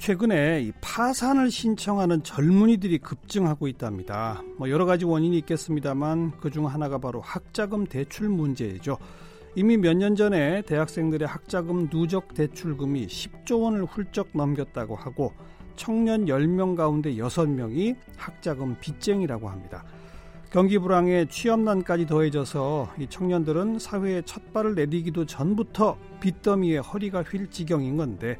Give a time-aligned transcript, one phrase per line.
[0.00, 4.42] 최근에 이 파산을 신청하는 젊은이들이 급증하고 있답니다.
[4.56, 8.96] 뭐 여러 가지 원인이 있겠습니다만 그 중 하나가 바로 학자금 대출 문제죠.
[9.56, 15.34] 이미 몇 년 전에 대학생들의 학자금 누적 대출금이 10조 원을 훌쩍 넘겼다고 하고
[15.76, 19.84] 청년 10명 가운데 6명이 학자금 빚쟁이라고 합니다.
[20.50, 27.98] 경기 불황에 취업난까지 더해져서 이 청년들은 사회에 첫 발을 내디기도 전부터 빚더미에 허리가 휠 지경인
[27.98, 28.38] 건데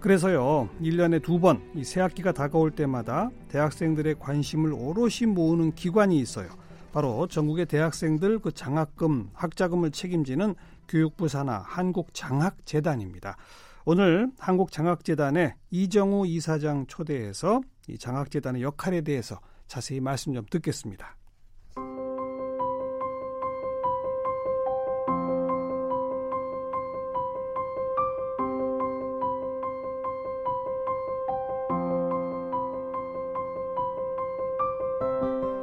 [0.00, 6.48] 그래서요 1년에 두 번 이 새학기가 다가올 때마다 대학생들의 관심을 오롯이 모으는 기관이 있어요.
[6.92, 10.54] 바로 전국의 대학생들 그 장학금, 학자금을 책임지는
[10.88, 13.36] 교육부 산하 한국장학재단입니다.
[13.84, 21.14] 오늘 한국장학재단의 이정우 이사장 초대해서 이 장학재단의 역할에 대해서 자세히 말씀 좀 듣겠습니다.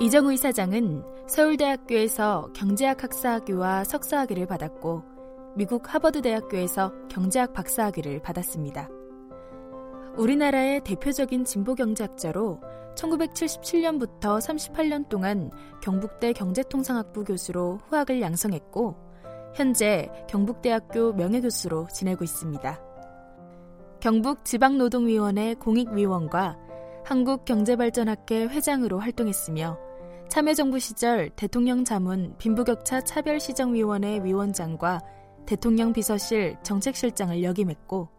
[0.07, 5.03] 이정우 이사장은 서울대학교에서 경제학 학사학위와 석사학위를 받았고
[5.57, 8.87] 미국 하버드 대학교에서 경제학 박사학위를 받았습니다.
[10.15, 12.61] 우리나라의 대표적인 진보 경제학자로
[12.95, 15.51] 1977년부터 38년 동안
[15.83, 18.95] 경북대 경제통상학부 교수로 후학을 양성했고
[19.55, 22.79] 현재 경북대학교 명예교수로 지내고 있습니다.
[23.99, 26.57] 경북지방노동위원회 공익위원과
[27.03, 29.86] 한국경제발전학회 회장으로 활동했으며
[30.29, 34.99] 참여정부 시절 대통령 자문 빈부격차 차별시정위원회 위원장과
[35.45, 38.09] 대통령 비서실 정책실장을 역임했고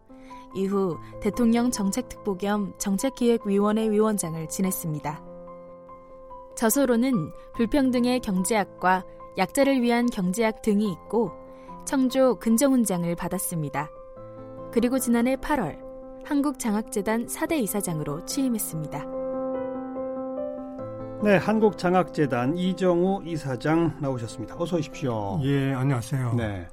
[0.55, 5.23] 이후 대통령 정책특보 겸 정책기획위원회 위원장을 지냈습니다.
[6.57, 9.05] 저서로는 불평등의 경제학과
[9.37, 11.31] 약자를 위한 경제학 등이 있고
[11.85, 13.89] 청조 근정훈장을 받았습니다.
[14.71, 15.77] 그리고 지난해 8월
[16.25, 19.18] 한국장학재단 4대 이사장으로 취임했습니다.
[21.21, 24.55] 네, 한국장학재단 이정우 이사장 나오셨습니다.
[24.57, 25.41] 어서 오십시오.
[25.43, 26.33] 예, 안녕하세요.
[26.35, 26.65] 네.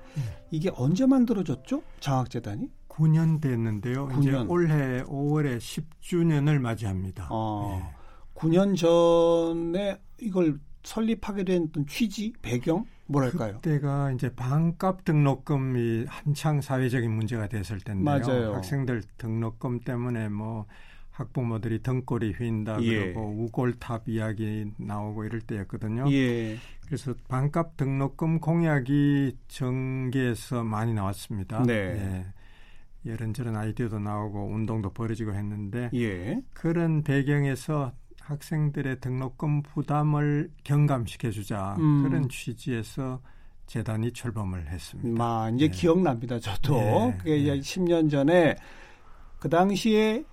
[0.52, 1.82] 이게 언제 만들어졌죠?
[1.98, 2.70] 장학재단이?
[2.88, 4.08] 9년 됐는데요.
[4.08, 4.20] 9년.
[4.22, 7.26] 이제 올해 5월에 10주년을 맞이합니다.
[7.30, 7.94] 어, 예.
[8.34, 13.54] 9년 전에 이걸 설립하게 된 취지, 배경 뭐랄까요?
[13.54, 18.04] 그때가 이제 반값 등록금이 한창 사회적인 문제가 됐을 텐데요.
[18.04, 18.54] 맞아요.
[18.54, 20.66] 학생들 등록금 때문에 뭐
[21.16, 23.12] 학부모들이 등골이 휜다 예.
[23.12, 26.10] 그러고 우골탑 이야기 나오고 이럴 때였거든요.
[26.12, 26.59] 예.
[26.84, 31.62] 그래서 반값 등록금 공약이 정계에서 많이 나왔습니다.
[31.62, 31.75] 네.
[31.75, 32.26] 예.
[33.10, 36.43] 이런저런 아이디어도 나오고 운동도 벌어지고 했는데 예.
[36.53, 42.03] 그런 배경에서 학생들의 등록금 부담을 경감시켜 주자 음.
[42.03, 43.22] 그런 취지에서
[43.66, 45.16] 재단이 출범을 했습니다.
[45.16, 45.69] 마 이제 예.
[45.69, 46.38] 기억납니다.
[46.41, 47.16] 저도 예.
[47.16, 48.55] 그게 이제 10년 전에
[49.38, 50.25] 그 당시에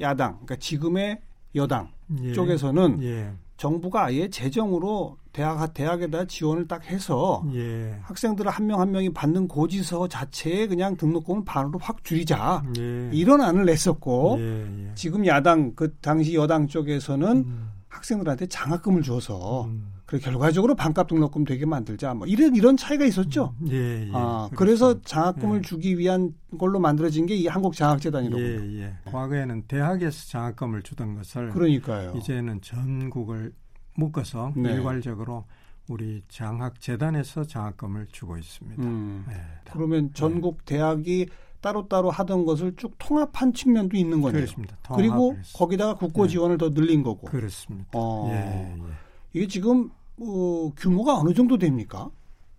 [0.00, 1.20] 야당, 그러니까 지금의
[1.54, 1.90] 여당
[2.22, 2.32] 예.
[2.32, 3.32] 쪽에서는 예.
[3.56, 7.98] 정부가 아예 재정으로 대학 대학에다 지원을 딱 해서 예.
[8.02, 13.10] 학생들 한 명한 한 명이 받는 고지서 자체에 그냥 등록금을 반으로 확 줄이자 예.
[13.12, 17.70] 이런 안을 냈었고 예, 지금 야당 그 당시 여당 쪽에서는 음.
[17.88, 19.92] 학생들한테 장학금을 줘서 음.
[20.10, 23.54] 그래 결과적으로 반값 등록금 되게 만들자 뭐 이런 이런 차이가 있었죠.
[23.60, 24.10] 음, 예, 예.
[24.12, 24.56] 아 그렇죠.
[24.56, 25.62] 그래서 장학금을 예.
[25.62, 28.42] 주기 위한 걸로 만들어진 게 이 한국 장학재단이라고.
[28.42, 28.94] 예, 예.
[29.04, 32.14] 과거에는 대학에서 장학금을 주던 것을 그러니까요.
[32.16, 33.52] 이제는 전국을
[33.94, 34.72] 묶어서 네.
[34.72, 35.44] 일괄적으로
[35.88, 38.82] 우리 장학재단에서 장학금을 주고 있습니다.
[38.82, 39.24] 음.
[39.28, 39.34] 네.
[39.72, 41.28] 그러면 전국 대학이
[41.60, 44.40] 따로따로 하던 것을 쭉 통합한 측면도 있는 거네요.
[44.40, 44.76] 그렇습니다.
[44.92, 46.32] 그리고 거기다가 국고 네.
[46.32, 46.64] 지원을 네.
[46.66, 47.28] 더 늘린 거고.
[47.28, 47.90] 그렇습니다.
[47.94, 48.28] 어.
[48.32, 48.76] 예, 예.
[49.34, 52.10] 이게 지금 어, 규모가 어느 정도 됩니까?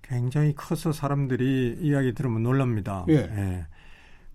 [0.01, 3.05] 굉장히 커서 사람들이 이야기 들으면 놀랍니다.
[3.09, 3.13] 예.
[3.13, 3.65] 예.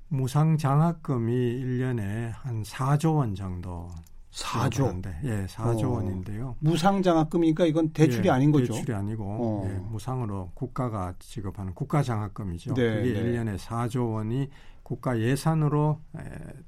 [0.09, 3.91] 무상 장학금이 1년에 한 4조 원 정도
[4.31, 5.03] 4조.
[5.25, 6.57] 예, 4조 어, 원인데요.
[6.61, 8.73] 무상 장학금이니까 이건 대출이 예, 아닌 거죠.
[8.75, 9.69] 대출이 아니고 어.
[9.69, 12.75] 예, 무상으로 국가가 지급하는 국가 장학금이죠.
[12.75, 13.33] 네, 그게 네.
[13.33, 14.49] 1년에 4조 원이
[14.83, 16.23] 국가 예산으로 에,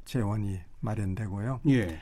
[0.05, 1.61] 재원이 마련되고요.
[1.69, 1.99] 예.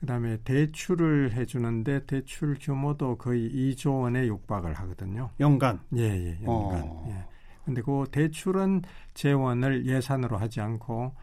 [0.00, 5.30] 그다음에 대출을 해주는데 대출 규모도 거의 2조 원에 육박을 하거든요.
[5.40, 5.80] 연간.
[5.96, 6.82] 예, 예, 연간.
[6.82, 7.06] 어.
[7.08, 7.24] 예.
[7.64, 8.82] 근데 그 대출은
[9.14, 11.14] 재원을 예산으로 하지 않고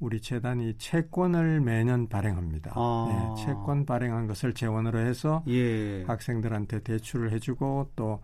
[0.00, 2.72] 우리 재단이 채권을 매년 발행합니다.
[2.74, 3.34] 아.
[3.38, 6.04] 예, 채권 발행한 것을 재원으로 해서 예.
[6.04, 8.20] 학생들한테 대출을 해주고 또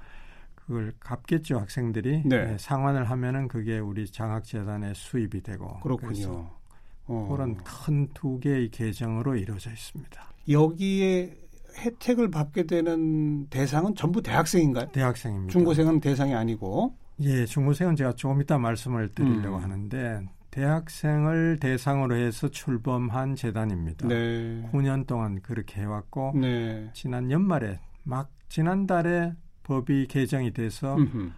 [0.55, 2.45] 그걸 갚겠죠 학생들이 네.
[2.45, 6.51] 네, 상환을 하면은 그게 우리 장학재단의 수입이 되고 그렇군요.
[7.07, 7.29] 어.
[7.31, 10.23] 그런 큰 두 개의 계정으로 이루어져 있습니다.
[10.49, 11.37] 여기에
[11.77, 14.89] 혜택을 받게 되는 대상은 전부 대학생인가요?
[14.93, 15.53] 대학생입니다.
[15.53, 16.95] 중고생은 대상이 아니고.
[17.21, 19.63] 예, 중고생은 제가 조금 이따 말씀을 드리려고 음.
[19.63, 20.21] 하는데
[20.51, 24.07] 대학생을 대상으로 해서 출범한 재단입니다.
[24.09, 24.69] 네.
[24.73, 26.91] 9년 동안 그렇게 해왔고 네.
[26.93, 29.33] 지난 연말에 막 지난달에
[29.65, 31.31] 법이 개정이 돼서 음흠.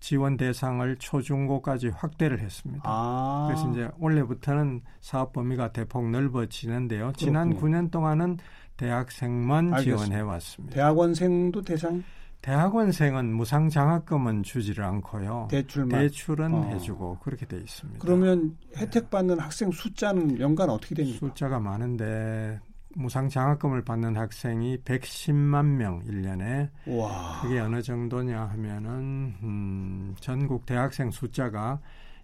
[0.00, 2.82] 지원 대상을 초중고까지 확대를 했습니다.
[2.84, 3.46] 아.
[3.48, 7.12] 그래서 이제 올해부터는 사업 범위가 대폭 넓어지는데요.
[7.16, 7.78] 지난 그렇군요.
[7.78, 8.38] 9년 동안은
[8.78, 10.04] 대학생만 알겠습니다.
[10.06, 10.74] 지원해 왔습니다.
[10.74, 12.02] 대학원생도 대상?
[12.42, 15.48] 대학원생은 무상 장학금은 주지를 않고요.
[15.50, 16.62] 대출만 대출은 어.
[16.70, 17.98] 해주고 그렇게 돼 있습니다.
[18.00, 21.18] 그러면 혜택 받는 학생 숫자는 연간 어떻게 됩니까?
[21.18, 22.58] 숫자가 많은데
[22.94, 27.40] 무상 장학금을 받는 학생이 110만 명 1년에 와.
[27.42, 31.80] 그게 어느 정도냐 하면은 음, 전국 대학생 숫자가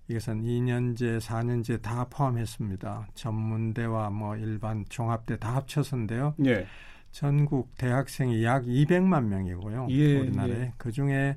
[0.09, 3.09] 이것은 2년제, 4년제 다 포함했습니다.
[3.15, 6.35] 전문대와 뭐 일반 종합대 다 합쳐서인데요.
[6.45, 6.67] 예.
[7.11, 9.89] 전국 대학생이 약 200만 명이고요.
[9.91, 10.73] 예, 우리나라에 예.
[10.77, 11.37] 그 중에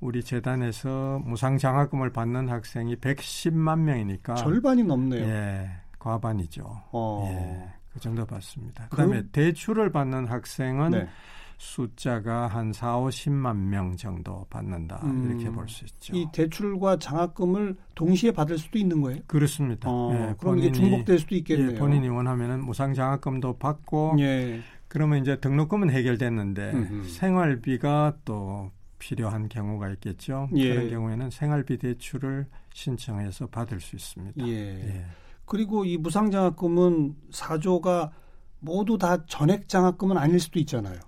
[0.00, 5.24] 우리 재단에서 무상 장학금을 받는 학생이 110만 명이니까 절반이 넘네요.
[5.24, 6.64] 예, 과반이죠.
[6.92, 7.28] 어.
[7.30, 7.75] 예.
[7.96, 8.88] 그 정도 받습니다.
[8.90, 11.08] 그다음에 그 대출을 받는 학생은 네.
[11.56, 15.00] 숫자가 한 4, 50만 명 정도 받는다.
[15.04, 16.14] 음, 이렇게 볼 수 있죠.
[16.14, 19.20] 이 대출과 장학금을 동시에 받을 수도 있는 거예요?
[19.26, 19.88] 그렇습니다.
[19.90, 21.70] 어, 예, 그럼 본인이, 이게 중복될 수도 있겠네요.
[21.70, 24.60] 예, 본인이 원하면은 무상 장학금도 받고 예.
[24.88, 27.08] 그러면 이제 등록금은 해결됐는데 음흠.
[27.08, 30.50] 생활비가 또 필요한 경우가 있겠죠.
[30.56, 30.74] 예.
[30.74, 34.46] 그런 경우에는 생활비 대출을 신청해서 받을 수 있습니다.
[34.46, 35.06] 예.
[35.46, 35.56] 예.
[35.56, 38.12] 그리고 이 무상장학금은 사조가
[38.60, 40.98] 모두 다 전액 장학금은 아닐 수도 있잖아요.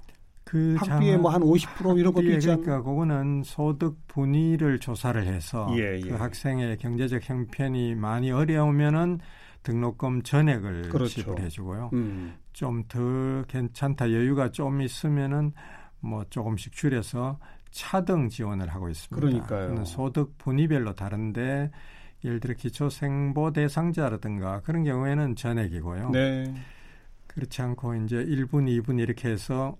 [0.44, 2.40] 그 학비의 뭐한 50% 이런 것도 않나요?
[2.40, 6.00] 그러니까 그거는 소득 분위를 조사를 해서 예, 예.
[6.00, 9.20] 그 학생의 경제적 형편이 많이 어려우면은
[9.62, 11.20] 등록금 전액을 그렇죠.
[11.20, 11.90] 지불해 주고요.
[11.92, 12.36] 음.
[12.54, 15.52] 좀더 괜찮다 여유가 좀 있으면은
[16.00, 17.38] 뭐 조금씩 줄여서
[17.70, 19.14] 차등 지원을 하고 있습니다.
[19.14, 19.84] 그러니까요.
[19.84, 21.70] 소득 분위별로 다른데
[22.24, 26.10] 예를 들어 기초 생보 대상자라든가 그런 경우에는 전액이고요.
[26.10, 26.54] 네.
[27.26, 29.76] 그렇지 않고 이제 1분, 2분 이렇게 해서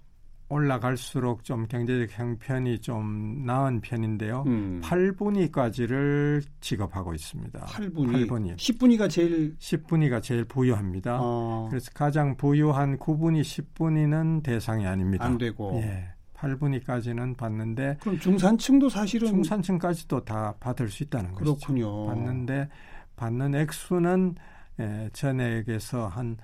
[0.50, 4.44] 올라갈수록 좀 경제적 형편이 좀 나은 편인데요.
[4.46, 4.80] 음.
[4.82, 7.66] 8분위까지를 지급하고 있습니다.
[7.66, 8.26] 8분위.
[8.26, 8.56] 8분위.
[8.56, 11.18] 10분위가 제일 10분위가 제일 부유합니다.
[11.20, 11.66] 어.
[11.68, 15.26] 그래서 가장 부유한 9분위, 10분위는 대상이 아닙니다.
[15.26, 15.80] 안 되고.
[15.82, 16.08] 예.
[16.38, 21.90] 8분위까지는 받는데 그럼 중산층도 사실은 중산층까지도 다 받을 수 있다는 그렇군요.
[21.90, 22.06] 것이죠.
[22.06, 22.68] 받는데
[23.16, 24.34] 받는 액수는
[24.80, 26.36] 예, 전액에서 한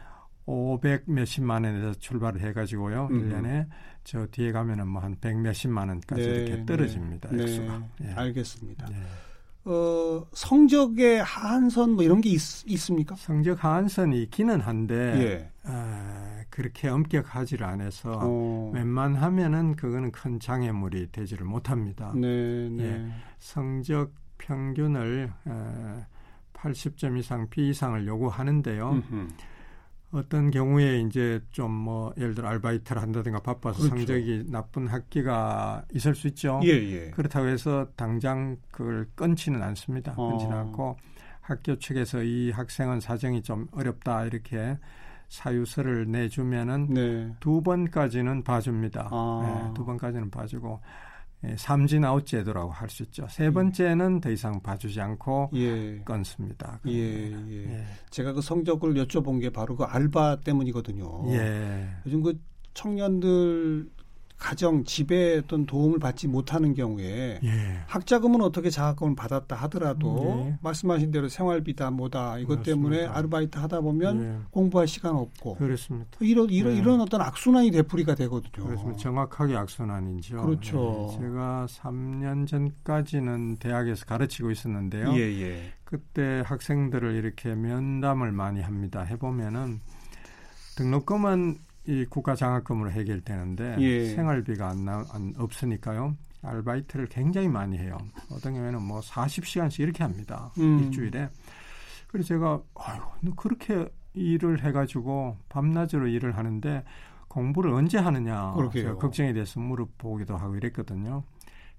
[0.47, 3.09] 500 몇십만 원에서 출발을 해가지고요.
[3.11, 3.31] 음.
[3.31, 3.67] 1년에
[4.03, 7.31] 저 뒤에 가면은 뭐 한 100 몇십만 원까지 네, 이렇게 떨어집니다.
[7.31, 7.79] 네, 액수가.
[8.01, 8.13] 네, 예.
[8.15, 8.87] 알겠습니다.
[8.91, 8.95] 예.
[9.67, 15.51] 어, 성적의 하한선 뭐 이런 게 있, 습니까 성적 하한선이 있기는 한데 예.
[15.65, 18.71] 아, 그렇게 엄격하지를 않아서 어.
[18.75, 22.13] 웬만하면은 그거는 큰 장애물이 되지를 못합니다.
[22.15, 22.85] 네, 네.
[22.85, 23.07] 예.
[23.39, 26.07] 성적 평균을 에,
[26.53, 28.91] 80점 이상 B 이상을 요구하는데요.
[28.91, 29.29] 음흠.
[30.15, 33.97] 어떤 경우에 이제 좀 뭐 예를 들어 알바이트를 한다든가 바빠서 그렇죠.
[33.97, 36.61] 성적이 나쁜 학기가 있을 수 있죠.
[36.65, 37.11] 예, 예.
[37.11, 40.15] 그렇다고 해서 당장 그걸 끊지는 않습니다.
[40.17, 40.31] 어.
[40.31, 40.97] 끊지는 않고
[41.41, 44.79] 학교 측에서 이 학생은 사정이 좀 어렵다 이렇게
[45.29, 47.35] 사유서를 내주면은 네.
[47.41, 49.09] 두 번까지는 봐줍니다.
[49.11, 49.65] 아.
[49.69, 51.24] 네, 두 번까지는 봐주고 예,
[51.57, 53.27] 삼진 아웃 제도라고 할 수 있죠.
[53.29, 55.99] 세 번째는 더 이상 봐주지 않고 예.
[56.05, 56.81] 끊습니다.
[56.87, 57.85] 예, 예, 예.
[58.11, 61.25] 제가 그 성적을 여쭤본 게 바로 그 알바 때문이거든요.
[61.35, 61.89] 예.
[62.07, 62.39] 요즘 그
[62.75, 63.89] 청년들
[64.39, 67.51] 가정 집에 어떤 도움을 받지 못하는 경우에 예.
[67.87, 70.59] 학자금은 어떻게 장학금을 받았다 하더라도 예.
[70.61, 72.63] 말씀하신 대로 생활비다 뭐다 이것 맞습니다.
[72.63, 74.47] 때문에 아르바이트 하다 보면 예.
[74.51, 76.11] 공부할 시간 없고 그렇습니다.
[76.21, 76.81] 이런 이런, 네.
[76.81, 78.67] 이런 어떤 악순환이 되풀이가 되거든요.
[78.67, 78.99] 그렇습니다.
[78.99, 80.37] 정확하게 악순환이죠.
[80.37, 81.09] 그렇죠.
[81.13, 81.19] 네.
[81.21, 85.15] 제가 3년 전까지는 대학에서 가르치고 있었는데요.
[85.15, 85.73] 예, 예.
[85.85, 89.03] 그때 학생들을 이렇게 면담을 많이 합니다.
[89.03, 89.81] 해보면은
[90.77, 94.07] 등록금은 이 국가 장학금으로 해결되는데 예.
[94.15, 96.17] 생활비가 안, 나, 안 없으니까요.
[96.43, 97.99] 아르바이트를 굉장히 많이 해요.
[98.31, 100.51] 어떤 경우에는 뭐 40시간씩 이렇게 합니다.
[100.59, 100.79] 음.
[100.81, 101.29] 일주일에.
[102.09, 106.85] 그래서 제가 아유, 너 그렇게 일을 해 가지고 밤낮으로 일을 하는데
[107.29, 111.25] 공부를 언제 하느냐 제가 걱정이 돼서 물어보기도 하고 이랬거든요.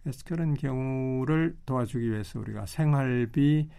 [0.03, 3.69] 그래서 그런 경우를 도와주기 위해서 우리가 생활비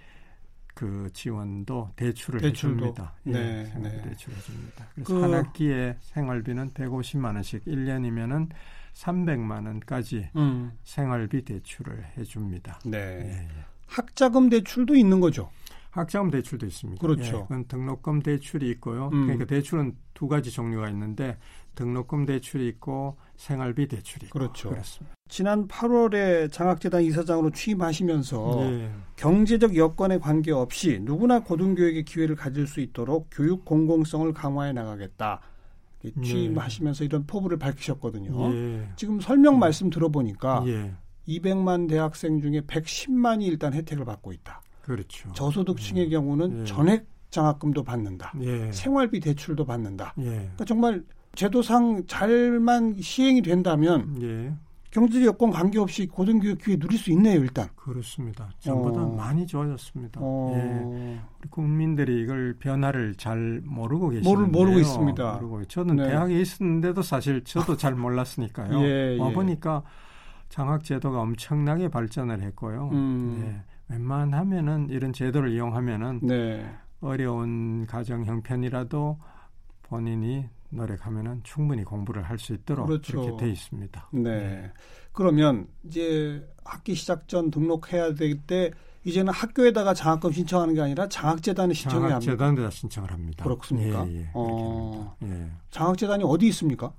[0.76, 2.84] 그 지원도 대출을 대출도.
[2.84, 3.14] 해줍니다.
[3.28, 4.02] 예, 네, 생활비 네.
[4.02, 4.86] 대출해 줍니다.
[4.94, 8.50] 그래서 그, 한 학기에 생활비는 150만 원씩 1년이면은
[8.92, 10.72] 300만 원까지 음.
[10.84, 12.80] 생활비 대출을 해줍니다.
[12.84, 12.98] 네.
[12.98, 13.48] 예, 예.
[13.86, 15.50] 학자금 대출도 있는 거죠.
[15.92, 17.00] 학자금 대출도 있습니다.
[17.00, 17.36] 그렇죠.
[17.36, 19.06] 예, 그건 등록금 대출이 있고요.
[19.14, 19.22] 음.
[19.22, 21.38] 그러니까 대출은 두 가지 종류가 있는데
[21.74, 24.70] 등록금 대출이 있고 생활비 대출이 그렇죠.
[24.70, 25.14] 그렇습니다.
[25.28, 28.90] 지난 8월에 장학재단 이사장으로 취임하시면서 네.
[29.16, 35.40] 경제적 여건에 관계없이 누구나 고등교육의 기회를 가질 수 있도록 교육 공공성을 강화해 나가겠다.
[36.22, 37.04] 취임하시면서 네.
[37.06, 38.48] 이런 포부를 밝히셨거든요.
[38.50, 38.88] 네.
[38.96, 40.64] 지금 설명 말씀 들어보니까
[41.26, 44.62] 200만 대학생 중에 110만이 일단 혜택을 받고 있다.
[44.82, 45.32] 그렇죠.
[45.32, 46.10] 저소득층의 예.
[46.10, 46.64] 경우는 예.
[46.64, 48.32] 전액 장학금도 받는다.
[48.40, 48.70] 예.
[48.70, 50.14] 생활비 대출도 받는다.
[50.18, 50.24] 예.
[50.24, 51.04] 그러니까 정말
[51.36, 54.52] 제도상 잘만 시행이 된다면 예.
[54.90, 57.68] 경제적 여건 관계없이 고등교육 기회 누릴 수 있네요, 일단.
[57.76, 58.48] 그렇습니다.
[58.60, 59.14] 전보다 어.
[59.14, 60.20] 많이 좋아졌습니다.
[60.22, 60.52] 어.
[60.56, 61.20] 예.
[61.38, 64.46] 우리 국민들이 이걸 변화를 잘 모르고 계시는데요.
[64.46, 65.34] 모르, 모르고 있습니다.
[65.34, 66.08] 모르고 저는 네.
[66.08, 68.80] 대학에 있었는데도 사실 저도 잘 몰랐으니까요.
[68.84, 69.82] 예, 와 보니까
[70.48, 72.88] 장학 제도가 엄청나게 발전을 했고요.
[72.92, 73.38] 음.
[73.42, 73.62] 네.
[73.88, 76.66] 웬만하면은 이런 제도를 이용하면은 네.
[77.00, 79.18] 어려운 가정 형편이라도
[79.82, 83.20] 본인이 노력하면은 충분히 공부를 할 수 있도록 그렇죠.
[83.22, 84.08] 그렇게 돼 있습니다.
[84.12, 84.20] 네.
[84.22, 84.72] 네.
[85.12, 88.70] 그러면 이제 학기 시작 전 등록해야 될 때
[89.04, 92.32] 이제는 학교에다가 장학금 신청하는 게 아니라 장학재단에 신청해야 합니다.
[92.36, 93.44] 장학재단에다 신청을 합니다.
[93.44, 94.04] 그렇습니까?
[94.08, 95.48] 예, 예, 어, 예.
[95.70, 96.92] 장학재단이 어디 있습니까?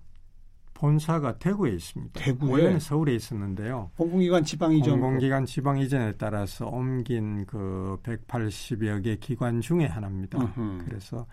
[0.73, 2.19] 본사가 대구에 있습니다.
[2.19, 3.89] 대구에 원래는 서울에 있었는데요.
[3.97, 10.37] 공공기관 지방 이전 공공기관 지방 이전에 따라서 옮긴 그 180여 개 기관 중에 하나입니다.
[10.39, 10.83] 으흠.
[10.85, 11.25] 그래서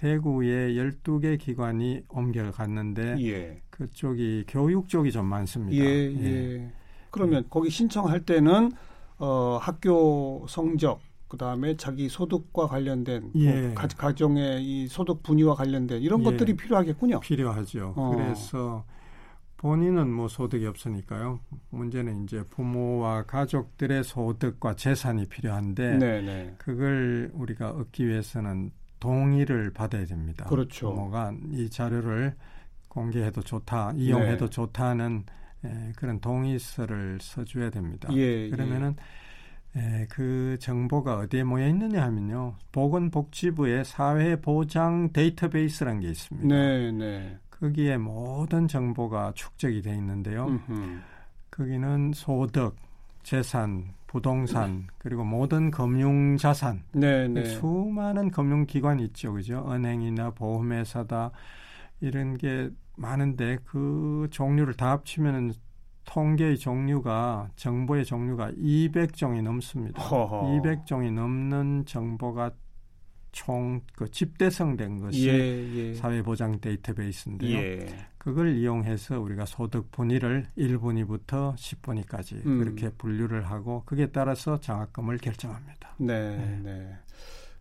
[0.00, 3.60] 대구에 12개 기관이 옮겨갔는데 예.
[3.68, 5.76] 그쪽이 교육 쪽이 좀 많습니다.
[5.76, 6.24] 예, 예.
[6.24, 6.72] 예.
[7.10, 8.72] 그러면 거기 신청할 때는
[9.18, 16.24] 어, 학교 성적 그다음에 자기 소득과 관련된 뭐 가, 정의이 소득 분위와 관련된 이런 예.
[16.24, 17.20] 것들이 필요하겠군요.
[17.20, 17.92] 필요하죠.
[17.94, 18.10] 어.
[18.16, 18.86] 그래서
[19.58, 21.40] 본인은 뭐 소득이 없으니까요.
[21.68, 26.22] 문제는 이제 부모와 가족들의 소득과 재산이 필요한데 네네.
[26.22, 26.54] 네.
[26.56, 30.44] 그걸 우리가 얻기 위해서는 동의를 받아야 됩니다.
[30.44, 30.90] 그렇죠.
[30.90, 32.34] 부모가 이 자료를
[32.88, 34.50] 공개해도 좋다, 이용해도 네.
[34.50, 35.24] 좋다는
[35.64, 38.08] 에, 그런 동의서를 써줘야 됩니다.
[38.12, 38.50] 예, 예.
[38.50, 38.96] 그러면은
[39.76, 39.80] 예.
[39.80, 42.56] 에, 그 정보가 어디에 모여 있느냐 하면요.
[42.72, 46.48] 보건복지부의 사회보장 데이터베이스라는 게 있습니다.
[46.48, 47.38] 네, 네.
[47.50, 50.46] 거기에 모든 정보가 축적이 돼 있는데요.
[50.46, 51.00] 음흠.
[51.50, 52.76] 거기는 소득,
[53.22, 57.44] 재산, 부동산 그리고 모든 금융 자산 네, 네.
[57.44, 59.64] 수많은 금융 기관이 있죠, 그죠?
[59.70, 61.30] 은행이나 보험회사다
[62.00, 65.52] 이런 게 많은데 그 종류를 다 합치면은
[66.06, 70.02] 통계의 종류가 정보의 종류가 200종이 넘습니다.
[70.02, 70.60] 허허.
[70.60, 72.50] 200종이 넘는 정보가
[73.32, 75.34] 총 그 집대성된 것이 예,
[75.76, 75.94] 예.
[75.94, 77.58] 사회보장 데이터베이스인데요.
[77.58, 77.86] 예.
[78.18, 82.58] 그걸 이용해서 우리가 소득 분위를 1분위부터 10분위까지 음.
[82.58, 85.94] 그렇게 분류를 하고 그에 따라서 장학금을 결정합니다.
[85.98, 86.60] 네, 네.
[86.62, 86.96] 네.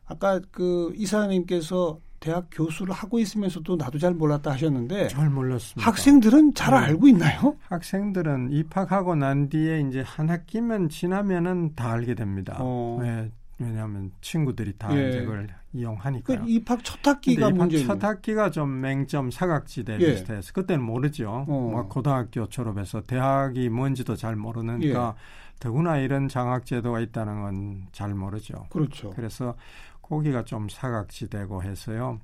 [0.05, 5.87] 아까 그 이사님께서 대학 교수를 하고 있으면서도 나도 잘 몰랐다 하셨는데 잘 몰랐습니다.
[5.89, 6.87] 학생들은 잘 네.
[6.87, 7.55] 알고 있나요?
[7.61, 12.57] 학생들은 입학하고 난 뒤에 이제 한 학기면 지나면은 다 알게 됩니다.
[12.59, 12.99] 어.
[13.01, 15.09] 네, 왜냐하면 친구들이 다 예.
[15.09, 16.39] 이제 그걸 이용하니까요.
[16.45, 17.85] 그 입학 첫 학기가 문제.
[17.85, 19.97] 첫 학기가 좀 맹점 사각지대 예.
[19.97, 21.45] 비슷해서 그때는 모르죠.
[21.47, 21.71] 어.
[21.73, 25.59] 막 고등학교 졸업해서 대학이 뭔지도 잘 모르니까 예.
[25.59, 28.65] 더구나 이런 장학 제도가 있다는 건 잘 모르죠.
[28.69, 29.09] 그렇죠.
[29.11, 29.55] 그래서
[30.01, 32.19] 고기가 좀 사각지대고 해서요.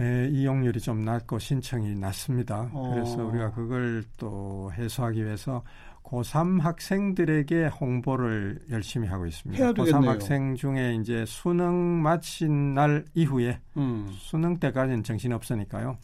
[0.00, 2.70] 에, 이용률이 좀 낮고 신청이 낮습니다.
[2.72, 2.92] 어.
[2.94, 5.62] 그래서 우리가 그걸 또 해소하기 위해서
[6.08, 9.72] 고3 학생들에게 홍보를 열심히 하고 있습니다.
[9.74, 10.00] 되겠네요.
[10.00, 14.08] 고3 학생 중에 이제 수능 마친 날 이후에 음.
[14.12, 15.98] 수능 때까지는 정신 없으니까요.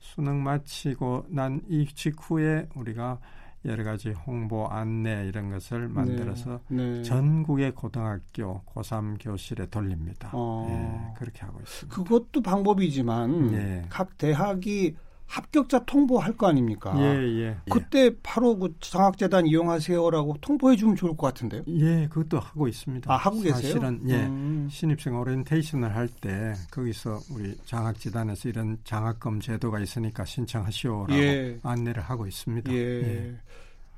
[0.00, 3.18] 수능 마치고 난 이 직후에 우리가
[3.64, 5.94] 여러 가지 홍보 안내 이런 것을 네.
[5.94, 7.02] 만들어서 네, 네.
[7.02, 10.30] 전국의 고등학교 고3 교실에 돌립니다.
[10.32, 10.66] 어.
[10.68, 11.94] 예, 그렇게 하고 있습니다.
[11.94, 13.84] 그것도 방법이지만 예.
[13.88, 16.94] 각 대학이 합격자 통보할 거 아닙니까?
[16.98, 17.56] 예, 예.
[17.70, 18.16] 그때 예.
[18.22, 21.62] 바로 그 장학재단 이용하세요라고 통보해 주면 좋을 것 같은데요.
[21.68, 23.10] 예, 그것도 하고 있습니다.
[23.12, 23.54] 아, 하고 계세요?
[23.54, 24.26] 사실은 예.
[24.26, 24.68] 음.
[24.70, 31.58] 신입생 오리엔테이션을 할 때 거기서 우리 장학재단에서 이런 장학금 제도가 있으니까 신청하시오라고 예.
[31.62, 32.70] 안내를 하고 있습니다.
[32.72, 32.76] 예.
[32.76, 33.34] 예.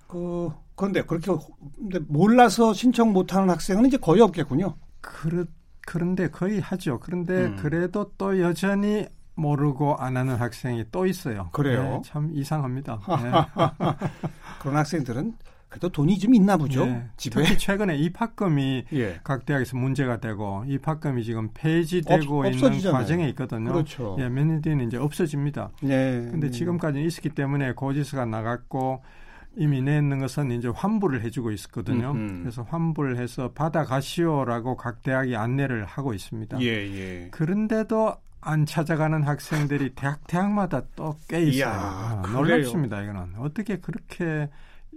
[0.06, 1.32] 그 그런데 그렇게
[1.76, 4.76] 근데 몰라서 신청 못 하는 학생은 이제 거의 없겠군요.
[5.00, 5.44] 그렇
[5.86, 6.98] 그런데 거의 하죠.
[7.00, 7.56] 그런데 음.
[7.56, 11.48] 그래도 또 여전히 모르고 안 하는 학생이 또 있어요.
[11.52, 11.82] 그래요?
[11.82, 13.00] 네, 참 이상합니다.
[13.08, 13.30] 네.
[14.60, 15.34] 그런 학생들은
[15.74, 16.86] 그래도 돈이 좀 있나 보죠.
[16.86, 17.04] 예.
[17.16, 17.42] 집에.
[17.42, 19.18] 특히 최근에 입학금이 예.
[19.24, 23.72] 각 대학에서 문제가 되고 입학금이 지금 폐지되고 없, 있는 과정에 있거든요.
[23.72, 24.16] 그렇죠.
[24.20, 25.72] 예, 몇년 뒤에는 이제 없어집니다.
[25.82, 26.28] 네.
[26.30, 29.02] 근데 지금까지 있었기 때문에 고지서가 나갔고
[29.56, 32.12] 이미 내는 것은 이제 환불을 해주고 있었거든요.
[32.12, 32.40] 음, 음.
[32.42, 36.60] 그래서 환불을 해서 받아가시오라고 각 대학이 안내를 하고 있습니다.
[36.60, 37.28] 예, 예.
[37.32, 41.56] 그런데도 안 찾아가는 학생들이 대학 대학마다 또 꽤 있어요.
[41.58, 43.02] 이야, 아, 놀랍습니다.
[43.02, 44.48] 이거는 어떻게 그렇게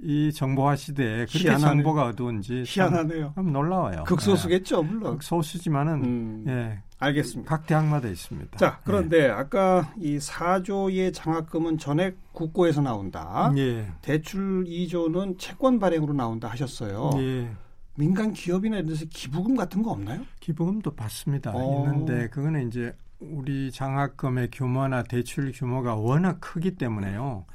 [0.03, 1.61] 이 정보화 시대에 그렇게 희한하네.
[1.83, 3.31] 정보가 어두운지 희한하네요.
[3.35, 4.03] 참 놀라워요.
[4.03, 4.87] 극소수겠죠, 네.
[4.89, 5.13] 물론.
[5.17, 6.79] 극소수지만은 음, 예.
[6.99, 7.49] 알겠습니다.
[7.49, 8.57] 각 대학마다 있습니다.
[8.57, 9.29] 자, 그런데 예.
[9.29, 13.51] 아까 이 4조의 장학금은 전액 국고에서 나온다.
[13.57, 13.87] 예.
[14.01, 17.11] 대출 2조는 채권 발행으로 나온다 하셨어요.
[17.17, 17.49] 예.
[17.95, 20.21] 민간 기업이나 이런 데서 기부금 같은 거 없나요?
[20.39, 21.51] 기부금도 받습니다.
[21.55, 21.85] 어.
[21.91, 27.45] 있는데 그거는 이제 우리 장학금의 규모나 대출 규모가 워낙 크기 때문에요.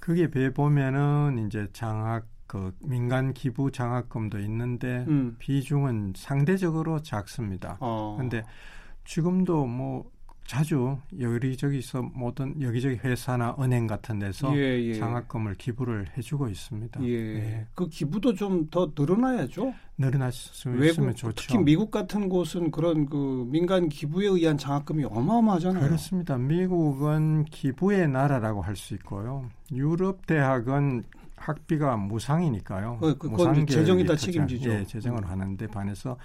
[0.00, 5.36] 그게 배 보면은 이제 장학 그 민간 기부 장학금도 있는데 음.
[5.38, 7.78] 비중은 상대적으로 작습니다.
[7.78, 8.46] 그런데 어.
[9.04, 10.10] 지금도 뭐
[10.46, 14.94] 자주 여기저기서 모든 여기저기 회사나 은행 같은 데서 예, 예.
[14.94, 17.02] 장학금을 기부를 해주고 있습니다.
[17.02, 17.08] 예.
[17.08, 17.66] 예.
[17.74, 19.72] 그 기부도 좀 더 늘어나야죠.
[19.98, 21.32] 늘어났으면 외국, 좋죠.
[21.34, 25.84] 특히 미국 같은 곳은 그런 그 민간 기부에 의한 장학금이 어마어마하잖아요.
[25.84, 26.36] 그렇습니다.
[26.36, 29.48] 미국은 기부의 나라라고 할 수 있고요.
[29.72, 31.04] 유럽 대학은
[31.36, 32.98] 학비가 무상이니까요.
[33.00, 34.70] 어, 그, 무상 재정이 다 책임지죠.
[34.70, 35.28] 예, 재정을 음.
[35.28, 36.16] 하는데 반해서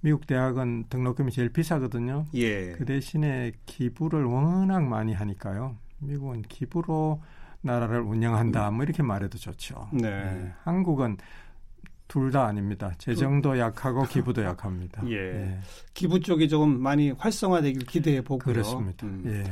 [0.00, 2.26] 미국 대학은 등록금이 제일 비싸거든요.
[2.34, 2.72] 예.
[2.72, 5.76] 그 대신에 기부를 워낙 많이 하니까요.
[5.98, 7.20] 미국은 기부로
[7.60, 8.70] 나라를 운영한다.
[8.70, 9.88] 뭐 이렇게 말해도 좋죠.
[9.92, 10.10] 네.
[10.10, 10.52] 네.
[10.62, 11.16] 한국은
[12.06, 12.92] 둘 다 아닙니다.
[12.98, 15.02] 재정도 약하고 기부도 약합니다.
[15.08, 15.14] 예.
[15.14, 15.58] 예.
[15.92, 18.54] 기부 쪽이 조금 많이 활성화되길 기대해 보고요.
[18.54, 19.06] 그렇습니다.
[19.06, 19.22] 음.
[19.26, 19.44] 예.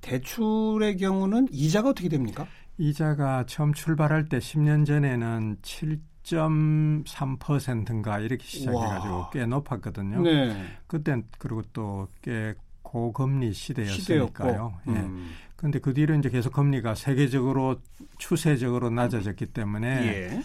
[0.00, 2.46] 대출의 경우는 이자가 어떻게 됩니까?
[2.78, 9.30] 이자가 처음 출발할 때 10년 전에는 7 1.3%인가 이렇게 시작해가지고 와.
[9.30, 10.22] 꽤 높았거든요.
[10.22, 10.64] 네.
[10.86, 12.54] 그땐 그리고 또 꽤
[12.94, 14.80] 고금리 시대였으니까요.
[14.86, 14.92] 예.
[14.92, 15.30] 음.
[15.56, 17.80] 그런데 그 뒤로 이제 계속 금리가 세계적으로
[18.18, 20.42] 추세적으로 낮아졌기 때문에 예.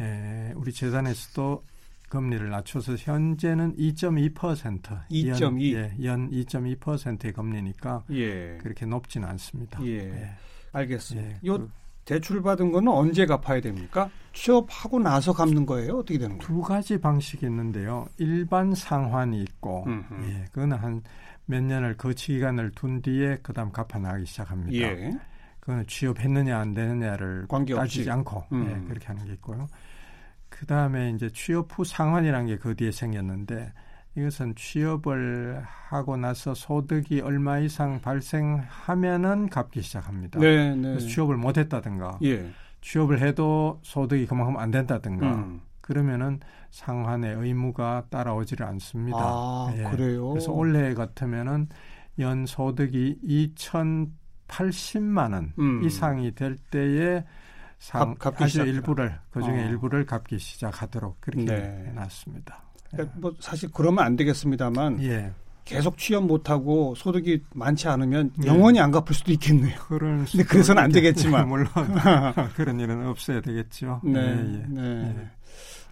[0.00, 1.64] 예, 우리 재단에서도
[2.08, 4.32] 금리를 낮춰서 현재는 2.2%
[5.10, 8.58] 2.2 연, 예, 연 2.2%의 금리니까 예.
[8.62, 9.82] 그렇게 높지는 않습니다.
[9.84, 9.96] 예.
[9.98, 10.30] 예.
[10.72, 11.28] 알겠습니다.
[11.30, 11.70] 예, 요 그,
[12.08, 14.08] 대출 받은 거는 언제 갚아야 됩니까?
[14.32, 15.98] 취업하고 나서 갚는 거예요?
[15.98, 16.40] 어떻게 되는 거예요?
[16.40, 18.06] 두 가지 방식이 있는데요.
[18.16, 19.84] 일반 상환이 있고,
[20.22, 24.72] 예, 그거는 한몇 년을 거치 기간을 둔 뒤에 그다음 갚아 나가기 시작합니다.
[24.72, 25.10] 예.
[25.60, 27.80] 그거는 취업했느냐 안 되느냐를 관계없이.
[27.98, 28.66] 따지지 않고 음.
[28.70, 29.68] 예, 그렇게 하는 게 있고요.
[30.48, 33.70] 그 다음에 이제 취업 후 상환이라는 게 그 뒤에 생겼는데
[34.18, 40.40] 이것은 취업을 하고 나서 소득이 얼마 이상 발생하면은 갚기 시작합니다.
[40.40, 40.82] 네, 네.
[40.82, 42.50] 그래서 취업을 못했다든가, 예.
[42.80, 45.60] 취업을 해도 소득이 그만큼 안 된다든가, 음.
[45.80, 49.20] 그러면은 상환의 의무가 따라오지를 않습니다.
[49.20, 49.84] 아, 예.
[49.84, 50.30] 그래요?
[50.30, 51.68] 그래서 올해 같으면은
[52.18, 55.84] 연 소득이 2,080만 원 음.
[55.84, 57.24] 이상이 될 때에
[57.78, 59.68] 상, 갚, 아주 일부를 그 중에 어.
[59.68, 61.84] 일부를 갚기 시작하도록 그렇게 네.
[61.86, 62.67] 해놨습니다.
[62.90, 65.32] 그러니까 뭐 사실 그러면 안 되겠습니다만 예.
[65.64, 68.46] 계속 취업 못하고 소득이 많지 않으면 예.
[68.46, 69.78] 영원히 안 갚을 수도 있겠네요.
[69.80, 71.68] 그런 근데 그래서는 안 되겠지만 물론
[72.54, 74.00] 그런 일은 없어야 되겠죠.
[74.02, 74.64] 네, 예, 예.
[74.66, 75.14] 네.
[75.18, 75.30] 예.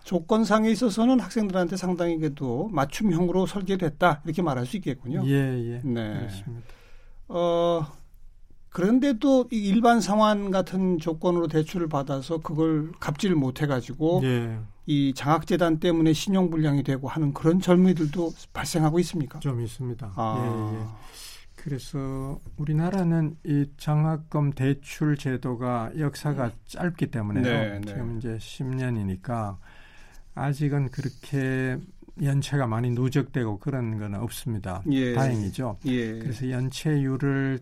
[0.04, 5.22] 조건상에 있어서는 학생들한테 상당히 그래도 맞춤형으로 설계됐다 이렇게 말할 수 있겠군요.
[5.26, 5.80] 예, 예.
[5.84, 6.18] 네.
[6.20, 6.66] 그렇습니다.
[7.28, 7.86] 어
[8.76, 14.58] 그런데도 일반 상환 같은 조건으로 대출을 받아서 그걸 갚지를 못해가지고 예.
[14.84, 19.38] 이 장학재단 때문에 신용불량이 되고 하는 그런 젊은이들도 발생하고 있습니까?
[19.38, 20.12] 좀 있습니다.
[20.14, 20.74] 아.
[20.74, 20.84] 예, 예.
[21.56, 27.44] 그래서 우리나라는 이 장학금 대출 제도가 역사가 짧기 때문에요.
[27.44, 27.86] 네, 네.
[27.86, 29.56] 지금 이제 10년이니까
[30.34, 31.78] 아직은 그렇게
[32.22, 34.82] 연체가 많이 누적되고 그런 건 없습니다.
[34.90, 35.14] 예.
[35.14, 35.78] 다행이죠.
[35.86, 36.18] 예.
[36.18, 37.60] 그래서 연체율을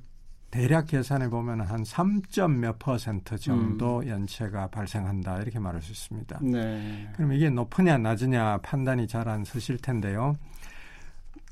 [0.55, 4.07] 대략 계산해 보면 한 3점 몇 퍼센트 정도 음.
[4.07, 6.39] 연체가 발생한다 이렇게 말할 수 있습니다.
[6.43, 7.09] 네.
[7.17, 10.37] 그럼 이게 높으냐 낮으냐 판단이 잘 안 서실 텐데요.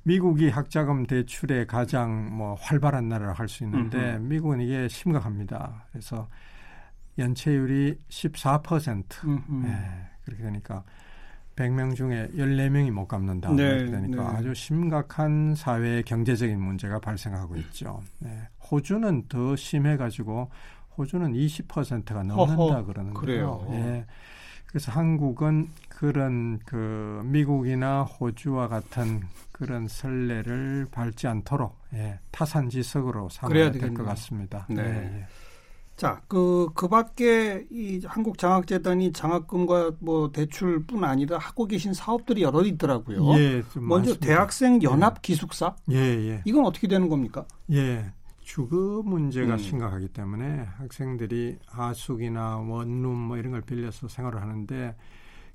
[0.05, 4.29] 미국이 학자금 대출에 가장 뭐 활발한 나라라 할 수 있는데 음흠.
[4.29, 5.87] 미국은 이게 심각합니다.
[5.91, 6.29] 그래서
[7.19, 9.63] 연체율이 14%.
[9.65, 10.85] 네, 그렇게 되니까
[11.57, 13.53] 100명 중에 14명이 못 갚는다.
[13.53, 14.39] 네, 되니까 네.
[14.39, 18.03] 아주 심각한 사회 경제적인 문제가 발생하고 있죠.
[18.19, 18.49] 네.
[18.71, 20.51] 호주는 더 심해 가지고
[20.97, 23.15] 호주는 20%가 넘는다 그러는데요.
[23.15, 23.67] 그래요.
[23.73, 24.07] 예.
[24.67, 29.21] 그래서 한국은 그런 그 미국이나 호주와 같은
[29.53, 34.67] 그런 선례를 밟지 않도록 예, 타산지석으로 삼아야 될 것 같습니다.
[34.71, 34.83] 네.
[34.83, 35.27] 예.
[36.03, 43.39] 자, 그, 그 밖에 이 한국장학재단이 장학금과 뭐 대출뿐 아니라 하고 계신 사업들이 여러 있더라고요.
[43.39, 44.17] 예, 먼저.
[44.19, 45.77] 대학생 연합 기숙사?
[45.93, 46.43] 예, 예.
[46.45, 47.47] 이건 어떻게 되는 겁니까?
[47.71, 48.13] 예.
[48.41, 49.59] 주거 문제가 음.
[49.59, 54.97] 심각하기 때문에 학생들이 하숙이나 원룸 뭐 이런 걸 빌려서 생활을 하는데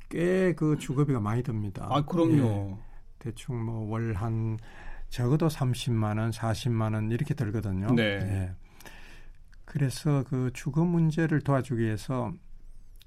[0.07, 1.87] 꽤 그 주거비가 많이 듭니다.
[1.91, 2.37] 아, 그럼요.
[2.37, 2.77] 예.
[3.19, 4.57] 대충 뭐 월 한
[5.09, 7.87] 적어도 30만 원, 40만 원 이렇게 들거든요.
[7.93, 8.03] 네.
[8.03, 8.51] 예.
[9.67, 12.31] 그래서 그 주거 문제를 도와주기 위해서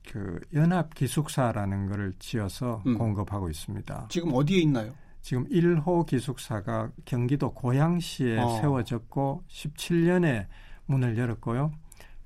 [0.07, 2.99] 그 연합 기숙사라는 것을 지어서 음.
[2.99, 4.09] 공급하고 있습니다.
[4.11, 4.93] 지금 어디에 있나요?
[5.23, 8.61] 지금 1호 기숙사가 경기도 고양시에 어.
[8.61, 10.47] 세워졌고 17년에
[10.85, 11.73] 문을 열었고요.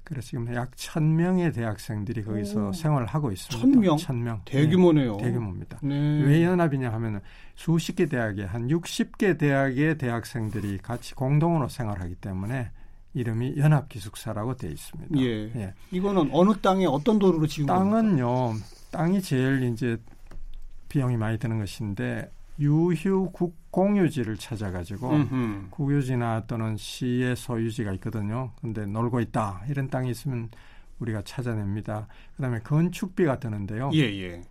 [0.03, 2.73] 그래서 지금 약 1000명의 대학생들이 거기서 오.
[2.73, 3.81] 생활하고 있습니다.
[3.81, 3.99] 1000명?
[3.99, 4.45] 1000명.
[4.45, 5.17] 대규모네요.
[5.17, 5.79] 네, 대규모입니다.
[5.83, 6.23] 네.
[6.25, 7.21] 왜 연합이냐 하면
[7.55, 12.73] 수십 개 대학에 한 60개 대학의 대학생들이 같이 공동으로 생활하기 때문에
[13.15, 15.19] 이름이 연합기숙사라고 되어 있습니다.
[15.19, 15.51] 예.
[15.55, 15.75] 예.
[15.91, 18.27] 이거는 어느 땅에 어떤 도로로 지은 땅은요.
[18.27, 18.67] 겁니까?
[18.91, 19.97] 땅이 제일 이제
[20.89, 25.67] 비용이 많이 드는 것인데 유휴 국 공유지를 찾아가지고 음흠.
[25.71, 28.53] 국유지나 또는 시의 소유지가 있거든요.
[28.61, 30.51] 근데 놀고 있다 이런 땅이 있으면
[31.01, 32.07] 우리가 찾아냅니다.
[32.37, 33.91] 그다음에 건축비가 드는데요.
[33.95, 34.43] 예, 예.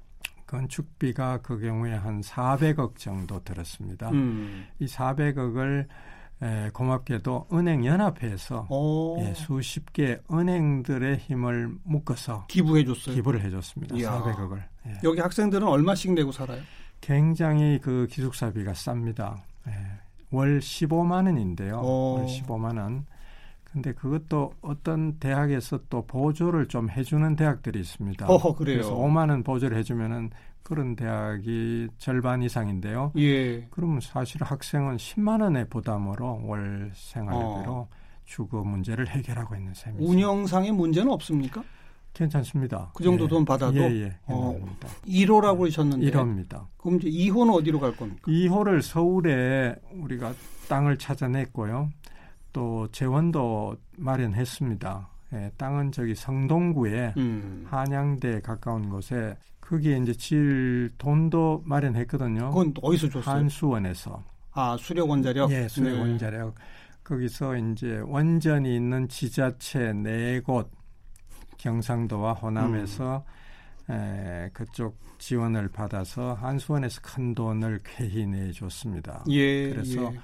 [0.45, 4.09] 건축비가 그 경우에 한 400억 정도 들었습니다.
[4.11, 4.67] 음.
[4.79, 5.87] 이 400억을
[6.41, 8.67] 에, 고맙게도 은행 연합회에서
[9.21, 13.15] 예, 수십 개 은행들의 힘을 묶어서 기부해 줬어요.
[13.15, 13.95] 기부를 해 줬습니다.
[13.95, 14.61] 400억을.
[14.87, 14.99] 예.
[15.03, 16.61] 여기 학생들은 얼마씩 내고 살아요?
[16.99, 19.37] 굉장히 그 기숙사비가 쌉니다.
[19.67, 19.71] 예,
[20.31, 21.79] 월 15만 원인데요.
[21.79, 22.15] 오.
[22.17, 23.05] 월 15만 원.
[23.63, 28.27] 근데 그것도 어떤 대학에서 또 보조를 좀 해주는 대학들이 있습니다.
[28.27, 28.77] 어, 그래요.
[28.77, 30.29] 그래서 5만 원 보조를 해주면은
[30.63, 33.11] 그런 대학이 절반 이상인데요.
[33.17, 33.67] 예.
[33.69, 37.89] 그러면 사실 학생은 10만 원의 부담으로 월 생활비로 어.
[38.25, 40.09] 주거 문제를 해결하고 있는 셈이죠.
[40.09, 41.63] 운영상의 문제는 없습니까?
[42.13, 42.91] 괜찮습니다.
[42.93, 43.27] 그 정도 예.
[43.27, 43.75] 돈 받아도?
[43.75, 44.17] 예, 예.
[44.27, 44.55] 어,
[45.05, 46.11] 1호라고 그러셨는데.
[46.11, 46.67] 1호입니다.
[46.77, 48.21] 그럼 이제 2호는 어디로 갈 겁니까?
[48.31, 50.33] 2호를 서울에 우리가
[50.69, 51.89] 땅을 찾아냈고요.
[52.53, 55.09] 또 재원도 마련했습니다.
[55.33, 57.65] 예, 땅은 저기 성동구에 음.
[57.69, 62.49] 한양대 가까운 곳에 거기에 이제 질 돈도 마련했거든요.
[62.49, 63.35] 그건 어디서 줬어요?
[63.35, 64.23] 한수원에서.
[64.51, 65.49] 아 수력 원 자력.
[65.51, 65.99] 예, 수력 네.
[65.99, 66.55] 원자력.
[67.03, 70.69] 거기서 이제 원전이 있는 지자체 네 곳
[71.57, 73.23] 경상도와 호남에서
[73.89, 73.93] 음.
[73.93, 79.23] 에, 그쪽 지원을 받아서 한수원에서 큰 돈을 쾌히 내줬습니다.
[79.29, 80.19] 예, 그래서 예.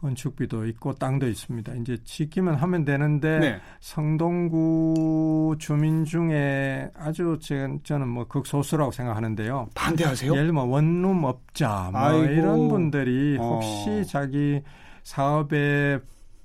[0.00, 1.74] 건축비도 있고 땅도 있습니다.
[1.74, 3.60] 이제 짓기만 하면 되는데 네.
[3.80, 7.38] 성동구 주민 중에 아주
[7.82, 9.68] 저는 뭐 극소수라고 생각하는데요.
[9.74, 10.32] 반대하세요?
[10.32, 12.32] 예를 들면 원룸 업자 뭐 아이고.
[12.32, 13.42] 이런 분들이 어.
[13.42, 14.04] 혹시 어.
[14.04, 14.62] 자기
[15.02, 15.98] 사업에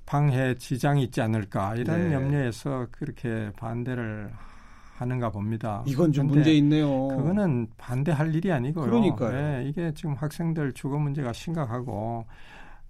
[0.06, 2.16] 방해 지장이 있지 않을까 이런 네.
[2.16, 4.32] 염려에서 그렇게 반대를
[4.96, 5.84] 하는가 봅니다.
[5.86, 7.08] 이건 좀 문제 있네요.
[7.10, 8.86] 그거는 반대할 일이 아니고요.
[8.86, 9.32] 그러니까요.
[9.32, 12.26] 네, 이게 지금 학생들 주거 문제가 심각하고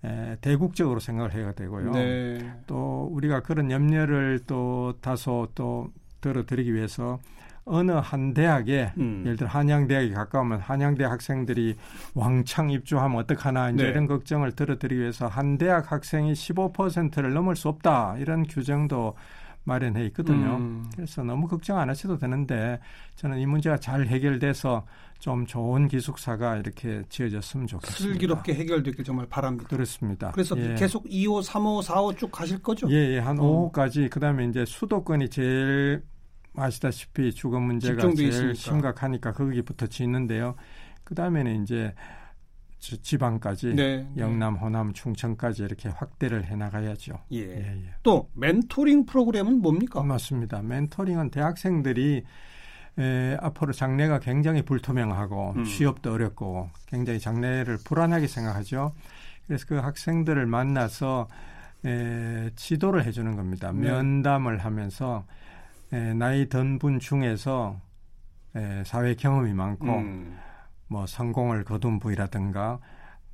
[0.06, 1.92] 에, 대국적으로 생각을 해야 되고요.
[1.92, 2.52] 네.
[2.68, 7.20] 또 우리가 그런 염려를 또 다소 또 들어드리기 위해서
[7.66, 9.24] 어느 한 대학에 음.
[9.26, 11.78] 예를 들어 한양대학이 가까우면 한양대 학생들이
[12.14, 13.90] 왕창 입주하면 어떡하나 이제 네.
[13.90, 19.16] 이런 걱정을 들어드리기 위해서 한 대학 학생이 15%를 넘을 수 없다 이런 규정도
[19.66, 20.58] 마련해 있거든요.
[20.58, 20.90] 음.
[20.96, 22.80] 그래서 너무 걱정 안 하셔도 되는데
[23.16, 24.86] 저는 이 문제가 잘 해결돼서
[25.20, 28.14] 좀 좋은 기숙사가 이렇게 지어졌으면 좋겠습니다.
[28.14, 29.70] 슬기롭게 해결되길 정말 바랍니다.
[29.70, 30.32] 그렇습니다.
[30.32, 30.76] 그래서 예.
[30.76, 32.90] 계속 2호, 3호, 4호 쭉 가실 거죠?
[32.90, 33.20] 예, 예.
[33.20, 33.72] 한 어.
[33.72, 36.04] 5호까지 그다음에 이제 수도권이 제일
[36.56, 38.54] 아시다시피 주거 문제가 제일 있으니까.
[38.54, 40.56] 심각하니까 거기부터 짓는데요.
[41.06, 41.94] 그다음에는 이제
[43.02, 44.08] 지방까지 네, 네.
[44.18, 47.14] 영남, 호남, 충청까지 이렇게 확대를 해 나가야죠.
[47.32, 47.38] 예.
[47.40, 47.94] 예, 예.
[48.04, 50.04] 또 멘토링 프로그램은 뭡니까?
[50.04, 50.62] 맞습니다.
[50.62, 52.24] 멘토링은 대학생들이
[53.00, 55.64] 에, 앞으로 장래가 굉장히 불투명하고 음.
[55.64, 58.94] 취업도 어렵고 굉장히 장래를 불안하게 생각하죠.
[59.48, 61.28] 그래서 그 학생들을 만나서
[61.86, 63.72] 에, 지도를 해주는 겁니다.
[63.72, 63.90] 네.
[63.90, 65.26] 면담을 하면서
[65.92, 67.80] 에, 나이 든 분 중에서
[68.56, 70.38] 에, 사회 경험이 많고 음.
[70.94, 72.80] 뭐 성공을 거둔 부위라든가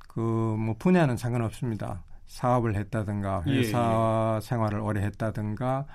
[0.08, 2.02] 그 뭐 분야는 상관없습니다.
[2.26, 4.40] 사업을 했다든가 회사 예, 예.
[4.40, 5.86] 생활을 오래 했다든가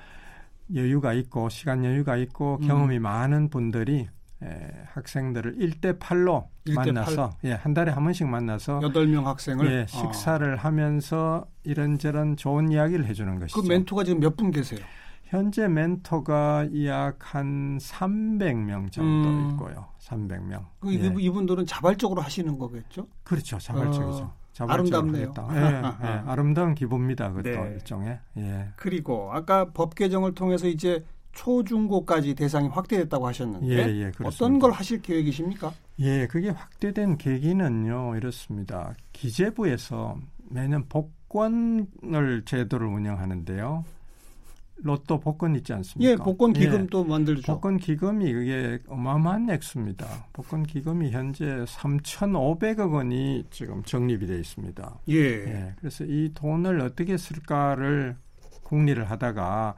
[0.74, 2.68] 여유가 있고 시간 여유가 있고 음.
[2.68, 4.08] 경험이 많은 분들이
[4.44, 4.48] 에,
[4.94, 7.50] 학생들을 1대 8로 1대 만나서 8?
[7.52, 10.58] 예, 한 달에 한 번씩 만나서 8명 학생을 예, 식사를 어.
[10.58, 13.62] 하면서 이런저런 좋은 이야기를 해 주는 것이죠.
[13.62, 14.80] 그 멘토가 지금 몇 분 계세요?
[15.26, 19.50] 현재 멘토가 약 한 300명 정도 음.
[19.52, 19.88] 있고요.
[20.00, 20.66] 300명.
[20.80, 21.14] 그 예.
[21.18, 23.08] 이분들은 자발적으로 하시는 거겠죠?
[23.24, 23.58] 그렇죠.
[23.58, 24.24] 자발적이죠.
[24.24, 24.34] 어.
[24.58, 25.34] 아름답네요.
[25.52, 25.58] 예,
[26.08, 27.30] 예, 아름다운 기부입니다.
[27.32, 27.72] 그것도 네.
[27.74, 28.20] 일종의.
[28.38, 28.70] 예.
[28.78, 35.02] 그리고 아까 법 개정을 통해서 이제 초중고까지 대상이 확대됐다고 하셨는데 예, 예, 어떤 걸 하실
[35.02, 35.74] 계획이십니까?
[36.00, 38.94] 예, 그게 확대된 계기는요 이렇습니다.
[39.12, 40.18] 기재부에서
[40.50, 43.84] 매년 복권을 제도를 운영하는데요.
[44.78, 46.12] 로또 복권 있지 않습니까?
[46.12, 47.54] 예, 복권 기금도 예, 만들죠.
[47.54, 50.28] 복권 기금이 그게 어마어마한 액수입니다.
[50.34, 55.00] 복권 기금이 현재 3,500억 원이 지금 적립이 되어 있습니다.
[55.10, 55.16] 예.
[55.16, 55.74] 예.
[55.80, 58.18] 그래서 이 돈을 어떻게 쓸까를
[58.64, 59.76] 궁리를 하다가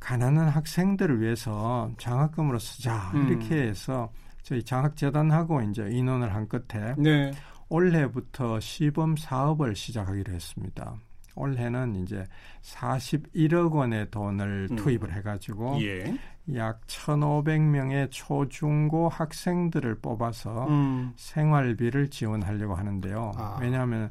[0.00, 3.28] 가난한 학생들을 위해서 장학금으로 쓰자 음.
[3.28, 4.10] 이렇게 해서
[4.42, 7.32] 저희 장학재단하고 이제 인원을 한 끝에 네.
[7.68, 10.96] 올해부터 시범 사업을 시작하기로 했습니다.
[11.38, 12.24] 올해는 이제
[12.62, 14.76] 41억 원의 돈을 음.
[14.76, 16.16] 투입을 해가지고 예.
[16.54, 21.12] 약 1,500명의 초중고 학생들을 뽑아서 음.
[21.16, 23.32] 생활비를 지원하려고 하는데요.
[23.36, 23.58] 아.
[23.60, 24.10] 왜냐하면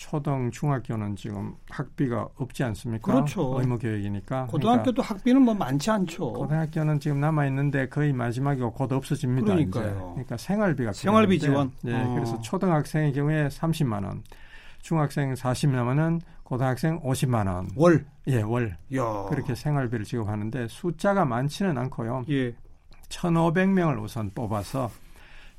[0.00, 3.12] 초등 중학교는 지금 학비가 없지 않습니까?
[3.12, 3.60] 그렇죠.
[3.60, 4.46] 의무 교육이니까.
[4.46, 6.32] 고등학교도 그러니까 학비는 뭐 많지 않죠.
[6.32, 9.52] 고등학교는 지금 남아 있는데 거의 마지막이고 곧 없어집니다.
[9.52, 9.84] 그러니까요.
[9.84, 9.98] 이제.
[9.98, 11.72] 그러니까 생활비가 생활비 지원.
[11.82, 12.14] 네, 어.
[12.14, 14.22] 그래서 초등학생의 경우에 30만 원,
[14.80, 17.70] 중학생 40만 원은 고등학생 50만 원.
[17.76, 18.04] 월.
[18.26, 18.76] 예, 월.
[18.96, 19.26] 야.
[19.28, 22.24] 그렇게 생활비를 지급하는데 숫자가 많지는 않고요.
[22.28, 22.52] 예.
[23.08, 24.90] 1,500명을 우선 뽑아서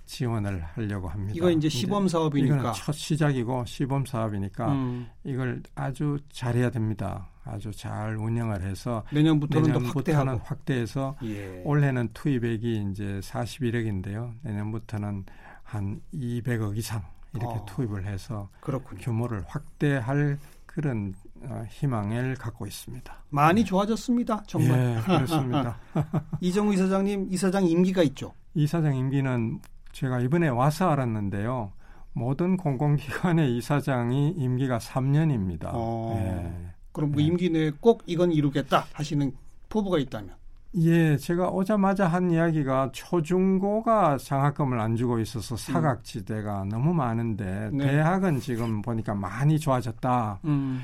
[0.05, 1.33] 지원을 하려고 합니다.
[1.33, 5.07] 이거 이제 시범 사업이니까 이거는 첫 시작이고 시범 사업이니까 음.
[5.23, 7.29] 이걸 아주 잘해야 됩니다.
[7.45, 11.61] 아주 잘 운영을 해서 내년부터는, 내년부터는 확대해서 예.
[11.63, 14.33] 올해는 투입액이 이제 41억인데요.
[14.41, 15.25] 내년부터는
[15.63, 17.01] 한 200억 이상
[17.33, 17.65] 이렇게 어.
[17.65, 18.99] 투입을 해서 그렇군요.
[19.01, 20.37] 규모를 확대할
[20.73, 23.13] 그런 어, 희망을 갖고 있습니다.
[23.29, 24.43] 많이 좋아졌습니다.
[24.47, 24.97] 정말.
[24.97, 25.77] 예, 그렇습니다.
[26.39, 28.33] 이정우 이사장님, 이사장 임기가 있죠.
[28.53, 29.59] 이사장 임기는
[29.91, 31.73] 제가 이번에 와서 알았는데요.
[32.13, 35.71] 모든 공공기관의 이사장이 임기가 3년입니다.
[35.73, 36.71] 어, 예.
[36.91, 39.31] 그럼 그 임기 내에 꼭 이건 이루겠다 하시는
[39.69, 40.35] 포부가 있다면?
[40.75, 46.69] 예, 제가 오자마자 한 이야기가 초중고가 장학금을 안 주고 있어서 사각지대가 음.
[46.69, 47.91] 너무 많은데 네.
[47.91, 50.39] 대학은 지금 보니까 많이 좋아졌다.
[50.45, 50.81] 음.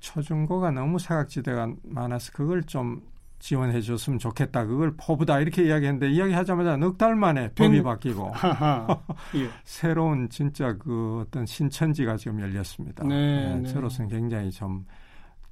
[0.00, 3.00] 초중고가 너무 사각지대가 많아서 그걸 좀
[3.38, 4.66] 지원해 줬으면 좋겠다.
[4.66, 7.84] 그걸 포부다 이렇게 이야기했는데 이야기하자마자 넉 달 만에 법이 음.
[7.84, 8.32] 바뀌고
[9.36, 9.48] 예.
[9.64, 13.04] 새로운 진짜 그 어떤 신천지가 지금 열렸습니다.
[13.04, 13.68] 네, 네, 네.
[13.72, 14.84] 저로서는 굉장히 좀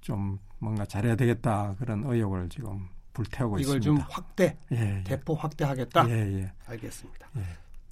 [0.00, 3.84] 좀 뭔가 잘해야 되겠다 그런 의욕을 지금 불태우고 이걸 있습니다.
[3.84, 5.04] 좀 확대, 예, 예.
[5.04, 6.08] 대폭 확대하겠다.
[6.08, 6.52] 예, 예.
[6.66, 7.28] 알겠습니다.
[7.36, 7.42] 예.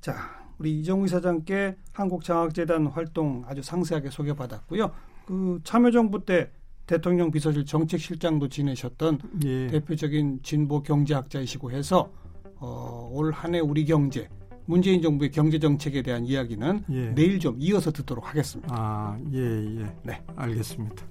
[0.00, 0.14] 자,
[0.58, 4.90] 우리 이정우 이사장께 한국장학재단 활동 아주 상세하게 소개받았고요.
[5.26, 6.50] 그 참여정부 때
[6.86, 9.66] 대통령 비서실 정책실장도 지내셨던 예.
[9.68, 12.10] 대표적인 진보 경제학자이시고 해서
[12.56, 14.28] 어, 올 한 해 우리 경제
[14.64, 17.08] 문재인 정부의 경제 정책에 대한 이야기는 예.
[17.14, 18.74] 내일 좀 이어서 듣도록 하겠습니다.
[18.76, 19.38] 아, 예,
[19.80, 19.94] 예.
[20.02, 20.22] 네.
[20.36, 21.04] 알겠습니다.